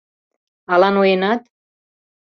[0.73, 1.41] Ала ноенат?